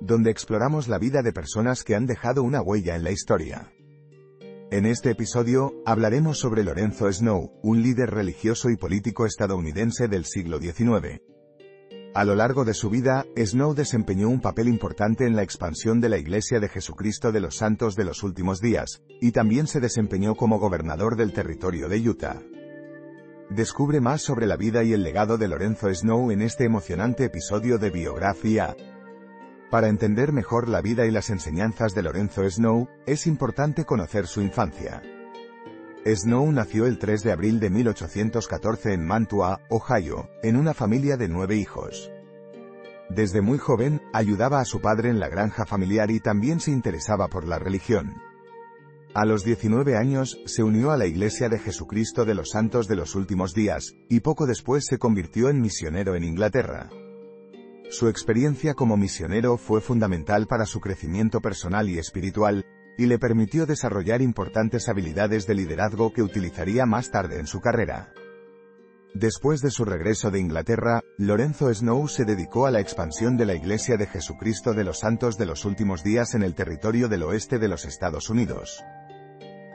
donde 0.00 0.30
exploramos 0.30 0.88
la 0.88 0.98
vida 0.98 1.22
de 1.22 1.32
personas 1.32 1.84
que 1.84 1.94
han 1.94 2.06
dejado 2.06 2.42
una 2.42 2.62
huella 2.62 2.96
en 2.96 3.04
la 3.04 3.10
historia. 3.10 3.72
En 4.70 4.84
este 4.84 5.10
episodio, 5.10 5.72
hablaremos 5.86 6.38
sobre 6.38 6.62
Lorenzo 6.62 7.10
Snow, 7.10 7.52
un 7.62 7.82
líder 7.82 8.10
religioso 8.10 8.68
y 8.68 8.76
político 8.76 9.24
estadounidense 9.24 10.08
del 10.08 10.26
siglo 10.26 10.58
XIX. 10.58 11.22
A 12.14 12.24
lo 12.24 12.34
largo 12.34 12.64
de 12.64 12.74
su 12.74 12.90
vida, 12.90 13.24
Snow 13.36 13.74
desempeñó 13.74 14.28
un 14.28 14.40
papel 14.40 14.68
importante 14.68 15.24
en 15.24 15.36
la 15.36 15.42
expansión 15.42 16.00
de 16.00 16.08
la 16.08 16.18
Iglesia 16.18 16.58
de 16.58 16.68
Jesucristo 16.68 17.32
de 17.32 17.40
los 17.40 17.56
Santos 17.56 17.96
de 17.96 18.04
los 18.04 18.22
Últimos 18.22 18.60
Días, 18.60 19.02
y 19.20 19.32
también 19.32 19.66
se 19.66 19.80
desempeñó 19.80 20.34
como 20.34 20.58
gobernador 20.58 21.16
del 21.16 21.32
territorio 21.32 21.88
de 21.88 22.08
Utah. 22.08 22.42
Descubre 23.50 24.00
más 24.00 24.20
sobre 24.20 24.46
la 24.46 24.56
vida 24.56 24.82
y 24.84 24.92
el 24.92 25.02
legado 25.02 25.38
de 25.38 25.48
Lorenzo 25.48 25.94
Snow 25.94 26.30
en 26.30 26.42
este 26.42 26.64
emocionante 26.64 27.24
episodio 27.24 27.78
de 27.78 27.90
Biografía. 27.90 28.76
Para 29.70 29.88
entender 29.88 30.32
mejor 30.32 30.66
la 30.68 30.80
vida 30.80 31.04
y 31.04 31.10
las 31.10 31.28
enseñanzas 31.28 31.94
de 31.94 32.02
Lorenzo 32.02 32.48
Snow, 32.48 32.88
es 33.06 33.26
importante 33.26 33.84
conocer 33.84 34.26
su 34.26 34.40
infancia. 34.40 35.02
Snow 36.06 36.50
nació 36.52 36.86
el 36.86 36.98
3 36.98 37.22
de 37.22 37.32
abril 37.32 37.60
de 37.60 37.68
1814 37.68 38.94
en 38.94 39.06
Mantua, 39.06 39.60
Ohio, 39.68 40.30
en 40.42 40.56
una 40.56 40.72
familia 40.72 41.18
de 41.18 41.28
nueve 41.28 41.56
hijos. 41.56 42.10
Desde 43.10 43.42
muy 43.42 43.58
joven, 43.58 44.00
ayudaba 44.14 44.60
a 44.60 44.64
su 44.64 44.80
padre 44.80 45.10
en 45.10 45.20
la 45.20 45.28
granja 45.28 45.66
familiar 45.66 46.10
y 46.10 46.20
también 46.20 46.60
se 46.60 46.70
interesaba 46.70 47.28
por 47.28 47.46
la 47.46 47.58
religión. 47.58 48.14
A 49.14 49.26
los 49.26 49.44
19 49.44 49.96
años, 49.98 50.38
se 50.46 50.62
unió 50.62 50.92
a 50.92 50.96
la 50.96 51.06
Iglesia 51.06 51.50
de 51.50 51.58
Jesucristo 51.58 52.24
de 52.24 52.34
los 52.34 52.50
Santos 52.50 52.88
de 52.88 52.96
los 52.96 53.14
Últimos 53.14 53.52
Días, 53.52 53.94
y 54.08 54.20
poco 54.20 54.46
después 54.46 54.86
se 54.86 54.98
convirtió 54.98 55.50
en 55.50 55.60
misionero 55.60 56.14
en 56.14 56.24
Inglaterra. 56.24 56.88
Su 57.90 58.08
experiencia 58.08 58.74
como 58.74 58.98
misionero 58.98 59.56
fue 59.56 59.80
fundamental 59.80 60.46
para 60.46 60.66
su 60.66 60.80
crecimiento 60.80 61.40
personal 61.40 61.88
y 61.88 61.98
espiritual, 61.98 62.66
y 62.98 63.06
le 63.06 63.18
permitió 63.18 63.64
desarrollar 63.64 64.20
importantes 64.20 64.88
habilidades 64.88 65.46
de 65.46 65.54
liderazgo 65.54 66.12
que 66.12 66.22
utilizaría 66.22 66.84
más 66.84 67.10
tarde 67.10 67.38
en 67.38 67.46
su 67.46 67.60
carrera. 67.60 68.12
Después 69.14 69.62
de 69.62 69.70
su 69.70 69.86
regreso 69.86 70.30
de 70.30 70.38
Inglaterra, 70.38 71.00
Lorenzo 71.16 71.72
Snow 71.72 72.08
se 72.08 72.26
dedicó 72.26 72.66
a 72.66 72.70
la 72.70 72.80
expansión 72.80 73.38
de 73.38 73.46
la 73.46 73.54
Iglesia 73.54 73.96
de 73.96 74.06
Jesucristo 74.06 74.74
de 74.74 74.84
los 74.84 74.98
Santos 74.98 75.38
de 75.38 75.46
los 75.46 75.64
Últimos 75.64 76.04
Días 76.04 76.34
en 76.34 76.42
el 76.42 76.54
territorio 76.54 77.08
del 77.08 77.22
oeste 77.22 77.58
de 77.58 77.68
los 77.68 77.86
Estados 77.86 78.28
Unidos. 78.28 78.84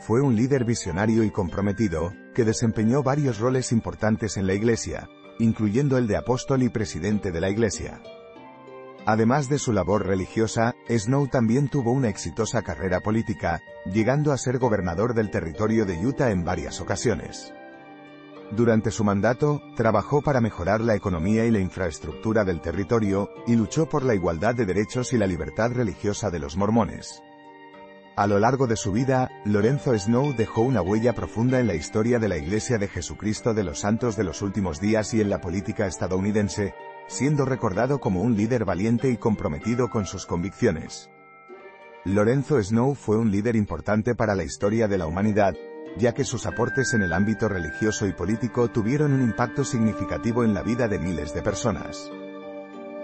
Fue 0.00 0.22
un 0.22 0.34
líder 0.34 0.64
visionario 0.64 1.24
y 1.24 1.30
comprometido, 1.30 2.14
que 2.34 2.44
desempeñó 2.44 3.02
varios 3.02 3.38
roles 3.38 3.70
importantes 3.70 4.38
en 4.38 4.46
la 4.46 4.54
Iglesia, 4.54 5.08
incluyendo 5.38 5.98
el 5.98 6.06
de 6.06 6.16
apóstol 6.16 6.62
y 6.62 6.68
presidente 6.68 7.32
de 7.32 7.40
la 7.40 7.50
Iglesia. 7.50 8.00
Además 9.06 9.48
de 9.48 9.58
su 9.58 9.72
labor 9.72 10.06
religiosa, 10.06 10.74
Snow 10.88 11.28
también 11.28 11.68
tuvo 11.68 11.92
una 11.92 12.08
exitosa 12.08 12.62
carrera 12.62 13.00
política, 13.00 13.62
llegando 13.86 14.32
a 14.32 14.36
ser 14.36 14.58
gobernador 14.58 15.14
del 15.14 15.30
territorio 15.30 15.86
de 15.86 16.06
Utah 16.06 16.30
en 16.30 16.44
varias 16.44 16.80
ocasiones. 16.80 17.54
Durante 18.50 18.90
su 18.90 19.04
mandato, 19.04 19.62
trabajó 19.76 20.22
para 20.22 20.40
mejorar 20.40 20.80
la 20.80 20.94
economía 20.94 21.44
y 21.46 21.50
la 21.50 21.58
infraestructura 21.58 22.44
del 22.44 22.60
territorio, 22.60 23.30
y 23.46 23.56
luchó 23.56 23.88
por 23.88 24.02
la 24.02 24.14
igualdad 24.14 24.54
de 24.54 24.66
derechos 24.66 25.12
y 25.12 25.18
la 25.18 25.26
libertad 25.26 25.72
religiosa 25.72 26.30
de 26.30 26.38
los 26.38 26.56
mormones. 26.56 27.22
A 28.18 28.26
lo 28.26 28.40
largo 28.40 28.66
de 28.66 28.74
su 28.74 28.90
vida, 28.90 29.30
Lorenzo 29.44 29.96
Snow 29.96 30.34
dejó 30.34 30.62
una 30.62 30.82
huella 30.82 31.12
profunda 31.12 31.60
en 31.60 31.68
la 31.68 31.76
historia 31.76 32.18
de 32.18 32.26
la 32.26 32.36
Iglesia 32.36 32.76
de 32.76 32.88
Jesucristo 32.88 33.54
de 33.54 33.62
los 33.62 33.78
Santos 33.78 34.16
de 34.16 34.24
los 34.24 34.42
Últimos 34.42 34.80
Días 34.80 35.14
y 35.14 35.20
en 35.20 35.30
la 35.30 35.40
política 35.40 35.86
estadounidense, 35.86 36.74
siendo 37.06 37.44
recordado 37.44 38.00
como 38.00 38.20
un 38.20 38.36
líder 38.36 38.64
valiente 38.64 39.08
y 39.08 39.18
comprometido 39.18 39.88
con 39.88 40.04
sus 40.04 40.26
convicciones. 40.26 41.10
Lorenzo 42.04 42.60
Snow 42.60 42.96
fue 42.96 43.18
un 43.18 43.30
líder 43.30 43.54
importante 43.54 44.16
para 44.16 44.34
la 44.34 44.42
historia 44.42 44.88
de 44.88 44.98
la 44.98 45.06
humanidad, 45.06 45.54
ya 45.96 46.12
que 46.12 46.24
sus 46.24 46.44
aportes 46.44 46.94
en 46.94 47.02
el 47.02 47.12
ámbito 47.12 47.48
religioso 47.48 48.04
y 48.08 48.12
político 48.14 48.68
tuvieron 48.68 49.12
un 49.12 49.22
impacto 49.22 49.62
significativo 49.62 50.42
en 50.42 50.54
la 50.54 50.64
vida 50.64 50.88
de 50.88 50.98
miles 50.98 51.34
de 51.34 51.42
personas. 51.42 52.10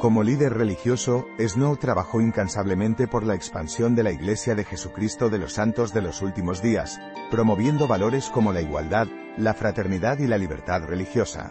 Como 0.00 0.22
líder 0.22 0.54
religioso, 0.54 1.26
Snow 1.38 1.76
trabajó 1.76 2.22
incansablemente 2.22 3.06
por 3.06 3.22
la 3.22 3.34
expansión 3.34 3.94
de 3.94 4.02
la 4.02 4.10
Iglesia 4.10 4.54
de 4.54 4.64
Jesucristo 4.64 5.28
de 5.28 5.36
los 5.36 5.52
Santos 5.52 5.92
de 5.92 6.00
los 6.00 6.22
Últimos 6.22 6.62
Días, 6.62 6.98
promoviendo 7.30 7.86
valores 7.86 8.30
como 8.30 8.54
la 8.54 8.62
igualdad, 8.62 9.08
la 9.36 9.52
fraternidad 9.52 10.18
y 10.18 10.26
la 10.26 10.38
libertad 10.38 10.84
religiosa. 10.84 11.50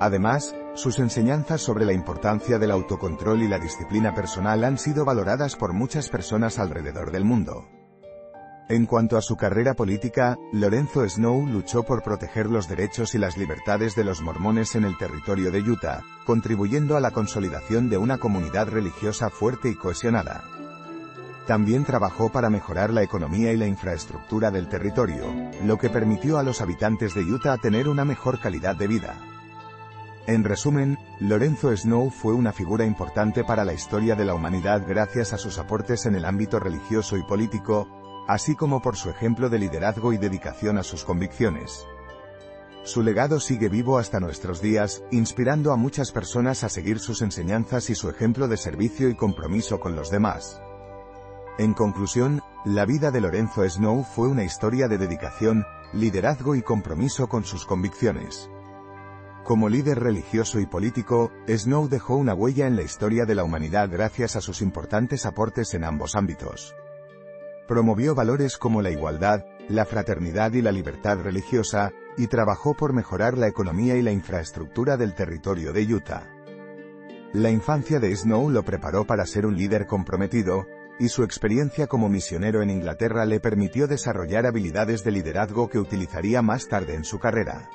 Además, 0.00 0.56
sus 0.74 0.98
enseñanzas 0.98 1.60
sobre 1.60 1.84
la 1.84 1.92
importancia 1.92 2.58
del 2.58 2.70
autocontrol 2.70 3.42
y 3.42 3.48
la 3.48 3.58
disciplina 3.58 4.14
personal 4.14 4.64
han 4.64 4.78
sido 4.78 5.04
valoradas 5.04 5.54
por 5.54 5.74
muchas 5.74 6.08
personas 6.08 6.58
alrededor 6.58 7.10
del 7.10 7.26
mundo. 7.26 7.68
En 8.68 8.86
cuanto 8.86 9.18
a 9.18 9.20
su 9.20 9.36
carrera 9.36 9.74
política, 9.74 10.38
Lorenzo 10.50 11.06
Snow 11.06 11.46
luchó 11.46 11.82
por 11.82 12.02
proteger 12.02 12.46
los 12.46 12.66
derechos 12.66 13.14
y 13.14 13.18
las 13.18 13.36
libertades 13.36 13.94
de 13.94 14.04
los 14.04 14.22
mormones 14.22 14.74
en 14.74 14.84
el 14.84 14.96
territorio 14.96 15.50
de 15.50 15.60
Utah, 15.60 16.02
contribuyendo 16.24 16.96
a 16.96 17.00
la 17.00 17.10
consolidación 17.10 17.90
de 17.90 17.98
una 17.98 18.16
comunidad 18.16 18.68
religiosa 18.68 19.28
fuerte 19.28 19.68
y 19.68 19.74
cohesionada. 19.74 20.44
También 21.46 21.84
trabajó 21.84 22.32
para 22.32 22.48
mejorar 22.48 22.88
la 22.88 23.02
economía 23.02 23.52
y 23.52 23.58
la 23.58 23.66
infraestructura 23.66 24.50
del 24.50 24.66
territorio, 24.66 25.26
lo 25.62 25.76
que 25.76 25.90
permitió 25.90 26.38
a 26.38 26.42
los 26.42 26.62
habitantes 26.62 27.14
de 27.14 27.20
Utah 27.20 27.58
tener 27.58 27.86
una 27.86 28.06
mejor 28.06 28.40
calidad 28.40 28.76
de 28.76 28.86
vida. 28.86 29.14
En 30.26 30.42
resumen, 30.42 30.98
Lorenzo 31.20 31.76
Snow 31.76 32.08
fue 32.08 32.32
una 32.32 32.54
figura 32.54 32.86
importante 32.86 33.44
para 33.44 33.66
la 33.66 33.74
historia 33.74 34.14
de 34.14 34.24
la 34.24 34.32
humanidad 34.32 34.86
gracias 34.88 35.34
a 35.34 35.36
sus 35.36 35.58
aportes 35.58 36.06
en 36.06 36.14
el 36.14 36.24
ámbito 36.24 36.58
religioso 36.58 37.18
y 37.18 37.22
político, 37.24 37.86
así 38.28 38.56
como 38.56 38.80
por 38.80 38.96
su 38.96 39.10
ejemplo 39.10 39.48
de 39.48 39.58
liderazgo 39.58 40.12
y 40.12 40.18
dedicación 40.18 40.78
a 40.78 40.82
sus 40.82 41.04
convicciones. 41.04 41.86
Su 42.84 43.02
legado 43.02 43.40
sigue 43.40 43.70
vivo 43.70 43.98
hasta 43.98 44.20
nuestros 44.20 44.60
días, 44.60 45.02
inspirando 45.10 45.72
a 45.72 45.76
muchas 45.76 46.12
personas 46.12 46.64
a 46.64 46.68
seguir 46.68 46.98
sus 46.98 47.22
enseñanzas 47.22 47.88
y 47.88 47.94
su 47.94 48.10
ejemplo 48.10 48.46
de 48.46 48.58
servicio 48.58 49.08
y 49.08 49.14
compromiso 49.14 49.80
con 49.80 49.96
los 49.96 50.10
demás. 50.10 50.60
En 51.56 51.72
conclusión, 51.72 52.42
la 52.66 52.84
vida 52.84 53.10
de 53.10 53.22
Lorenzo 53.22 53.68
Snow 53.68 54.04
fue 54.04 54.28
una 54.28 54.44
historia 54.44 54.88
de 54.88 54.98
dedicación, 54.98 55.64
liderazgo 55.94 56.56
y 56.56 56.62
compromiso 56.62 57.28
con 57.28 57.44
sus 57.44 57.64
convicciones. 57.64 58.50
Como 59.44 59.68
líder 59.68 60.00
religioso 60.00 60.58
y 60.60 60.66
político, 60.66 61.30
Snow 61.46 61.88
dejó 61.88 62.16
una 62.16 62.34
huella 62.34 62.66
en 62.66 62.76
la 62.76 62.82
historia 62.82 63.24
de 63.24 63.34
la 63.34 63.44
humanidad 63.44 63.88
gracias 63.90 64.36
a 64.36 64.40
sus 64.40 64.62
importantes 64.62 65.26
aportes 65.26 65.74
en 65.74 65.84
ambos 65.84 66.16
ámbitos. 66.16 66.74
Promovió 67.66 68.14
valores 68.14 68.58
como 68.58 68.82
la 68.82 68.90
igualdad, 68.90 69.44
la 69.68 69.84
fraternidad 69.84 70.52
y 70.52 70.62
la 70.62 70.72
libertad 70.72 71.18
religiosa, 71.18 71.92
y 72.16 72.26
trabajó 72.26 72.74
por 72.74 72.92
mejorar 72.92 73.38
la 73.38 73.48
economía 73.48 73.96
y 73.96 74.02
la 74.02 74.12
infraestructura 74.12 74.96
del 74.96 75.14
territorio 75.14 75.72
de 75.72 75.94
Utah. 75.94 76.30
La 77.32 77.50
infancia 77.50 77.98
de 77.98 78.14
Snow 78.14 78.50
lo 78.50 78.62
preparó 78.62 79.06
para 79.06 79.26
ser 79.26 79.46
un 79.46 79.56
líder 79.56 79.86
comprometido, 79.86 80.66
y 80.98 81.08
su 81.08 81.24
experiencia 81.24 81.86
como 81.86 82.08
misionero 82.08 82.62
en 82.62 82.70
Inglaterra 82.70 83.24
le 83.24 83.40
permitió 83.40 83.88
desarrollar 83.88 84.46
habilidades 84.46 85.02
de 85.02 85.10
liderazgo 85.10 85.68
que 85.68 85.78
utilizaría 85.78 86.42
más 86.42 86.68
tarde 86.68 86.94
en 86.94 87.04
su 87.04 87.18
carrera. 87.18 87.68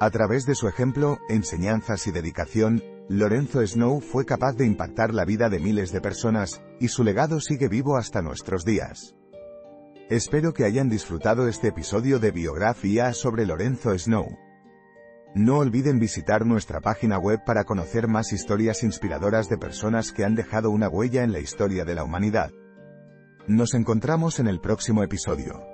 A 0.00 0.10
través 0.10 0.46
de 0.46 0.54
su 0.54 0.68
ejemplo, 0.68 1.18
enseñanzas 1.28 2.06
y 2.06 2.12
dedicación, 2.12 2.82
Lorenzo 3.08 3.60
Snow 3.66 4.00
fue 4.00 4.24
capaz 4.24 4.54
de 4.54 4.64
impactar 4.64 5.12
la 5.12 5.26
vida 5.26 5.50
de 5.50 5.58
miles 5.58 5.92
de 5.92 6.00
personas, 6.00 6.62
y 6.80 6.88
su 6.88 7.04
legado 7.04 7.38
sigue 7.38 7.68
vivo 7.68 7.98
hasta 7.98 8.22
nuestros 8.22 8.64
días. 8.64 9.14
Espero 10.08 10.54
que 10.54 10.64
hayan 10.64 10.88
disfrutado 10.88 11.46
este 11.46 11.68
episodio 11.68 12.18
de 12.18 12.30
biografía 12.30 13.12
sobre 13.12 13.44
Lorenzo 13.44 13.96
Snow. 13.98 14.26
No 15.34 15.58
olviden 15.58 15.98
visitar 15.98 16.46
nuestra 16.46 16.80
página 16.80 17.18
web 17.18 17.40
para 17.44 17.64
conocer 17.64 18.08
más 18.08 18.32
historias 18.32 18.82
inspiradoras 18.82 19.50
de 19.50 19.58
personas 19.58 20.12
que 20.12 20.24
han 20.24 20.34
dejado 20.34 20.70
una 20.70 20.88
huella 20.88 21.24
en 21.24 21.32
la 21.32 21.40
historia 21.40 21.84
de 21.84 21.94
la 21.94 22.04
humanidad. 22.04 22.52
Nos 23.46 23.74
encontramos 23.74 24.40
en 24.40 24.46
el 24.46 24.60
próximo 24.60 25.02
episodio. 25.02 25.73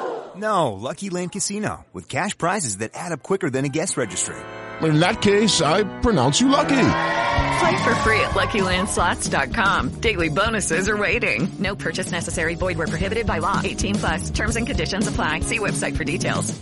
No, 0.37 0.73
Lucky 0.73 1.09
Land 1.09 1.33
Casino, 1.33 1.85
with 1.93 2.07
cash 2.07 2.37
prizes 2.37 2.77
that 2.77 2.91
add 2.93 3.11
up 3.11 3.21
quicker 3.21 3.49
than 3.49 3.65
a 3.65 3.69
guest 3.69 3.97
registry. 3.97 4.37
In 4.81 4.99
that 4.99 5.21
case, 5.21 5.61
I 5.61 5.83
pronounce 6.01 6.39
you 6.39 6.49
lucky. 6.49 6.69
Play 6.69 7.83
for 7.83 7.95
free 7.95 8.19
at 8.21 8.31
LuckyLandSlots.com. 8.31 9.89
Daily 10.01 10.29
bonuses 10.29 10.89
are 10.89 10.97
waiting. 10.97 11.47
No 11.59 11.75
purchase 11.75 12.11
necessary. 12.11 12.55
Void 12.55 12.77
where 12.77 12.87
prohibited 12.87 13.27
by 13.27 13.39
law. 13.39 13.59
18 13.63 13.95
plus. 13.95 14.29
Terms 14.31 14.55
and 14.55 14.65
conditions 14.65 15.07
apply. 15.07 15.41
See 15.41 15.59
website 15.59 15.95
for 15.95 16.03
details. 16.03 16.59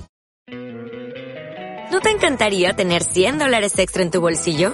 ¿No 1.92 2.00
te 2.02 2.12
encantaría 2.12 2.74
tener 2.74 3.04
100 3.04 3.40
dólares 3.40 3.78
extra 3.80 4.04
en 4.04 4.12
tu 4.12 4.22
bolsillo? 4.22 4.74